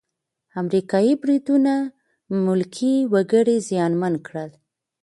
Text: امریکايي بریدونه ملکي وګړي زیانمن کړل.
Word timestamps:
امریکايي 0.61 1.13
بریدونه 1.21 1.73
ملکي 2.45 2.93
وګړي 3.13 3.57
زیانمن 3.69 4.13
کړل. 4.27 4.49